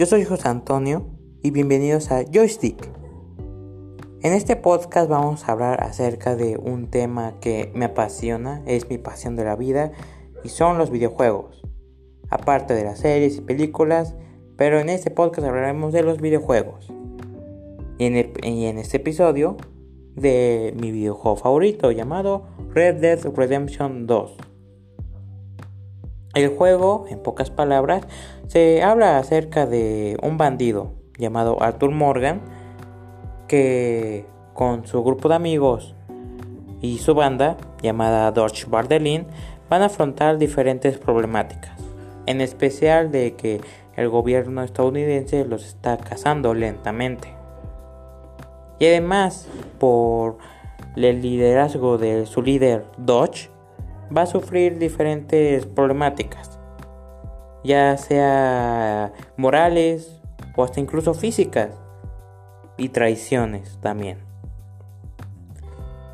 [0.00, 1.04] Yo soy José Antonio
[1.42, 2.88] y bienvenidos a Joystick.
[4.22, 8.96] En este podcast vamos a hablar acerca de un tema que me apasiona, es mi
[8.96, 9.92] pasión de la vida
[10.42, 11.62] y son los videojuegos.
[12.30, 14.14] Aparte de las series y películas,
[14.56, 16.90] pero en este podcast hablaremos de los videojuegos.
[17.98, 19.58] Y en, este episodio
[20.16, 24.49] de mi videojuego favorito llamado Red Dead Redemption 2.
[26.34, 28.06] El juego, en pocas palabras,
[28.46, 32.40] se habla acerca de un bandido llamado Arthur Morgan
[33.48, 35.96] que con su grupo de amigos
[36.80, 39.26] y su banda llamada Dodge Bardelin
[39.68, 41.76] van a afrontar diferentes problemáticas,
[42.26, 43.60] en especial de que
[43.96, 47.34] el gobierno estadounidense los está cazando lentamente.
[48.78, 50.38] Y además, por
[50.96, 53.50] el liderazgo de su líder Dodge,
[54.16, 56.58] va a sufrir diferentes problemáticas,
[57.62, 60.20] ya sea morales
[60.56, 61.70] o hasta incluso físicas
[62.76, 64.18] y traiciones también.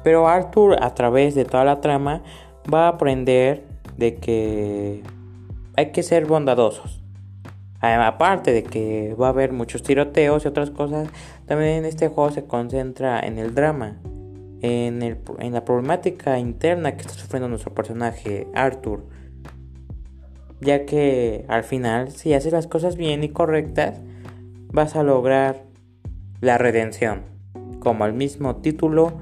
[0.02, 2.22] Pero Arthur a través de toda la trama
[2.72, 3.64] va a aprender
[3.96, 5.02] de que
[5.76, 7.02] hay que ser bondadosos.
[7.80, 11.08] Aparte de que va a haber muchos tiroteos y otras cosas,
[11.46, 13.98] también este juego se concentra en el drama
[14.62, 19.04] en, la problemática interna que está sufriendo nuestro personaje Arthur.
[20.60, 24.00] Ya que al final, si haces las cosas bien y correctas,
[24.68, 25.64] vas a lograr
[26.40, 27.22] la redención,
[27.80, 29.20] como el mismo título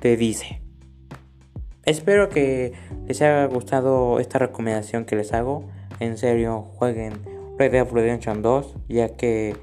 [0.00, 0.60] te dice.
[1.84, 2.72] Espero que
[3.06, 5.64] les haya gustado esta recomendación que les hago.
[5.98, 7.14] En serio, jueguen
[7.58, 9.56] Red Dead Redemption 2, ya que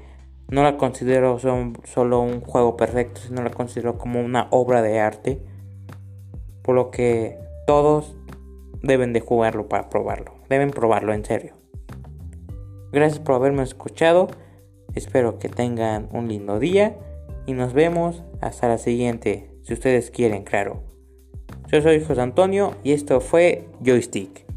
[0.50, 5.40] no la considero solo un juego perfecto, sino la considero como una obra de arte.
[6.62, 8.16] Por lo que todos
[8.82, 10.34] deben de jugarlo para probarlo.
[10.48, 11.54] Deben probarlo en serio.
[12.92, 14.28] Gracias por haberme escuchado.
[14.94, 16.96] Espero que tengan un lindo día.
[17.46, 19.50] Y nos vemos hasta la siguiente.
[19.62, 20.82] Si ustedes quieren, claro.
[21.68, 24.49] Yo soy José Antonio y esto fue Joystick.